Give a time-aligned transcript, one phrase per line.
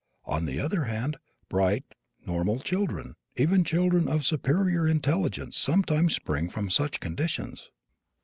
[0.25, 1.17] On the other hand,
[1.47, 1.83] bright,
[2.25, 7.69] normal children, even children of superior intelligence sometimes spring from such conditions."